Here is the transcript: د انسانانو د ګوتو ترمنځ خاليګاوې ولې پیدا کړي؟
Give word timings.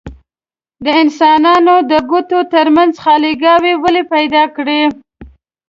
د 0.83 0.85
انسانانو 1.03 1.75
د 1.91 1.93
ګوتو 2.09 2.39
ترمنځ 2.53 2.93
خاليګاوې 3.03 3.73
ولې 3.83 4.03
پیدا 4.13 4.43
کړي؟ 4.55 4.81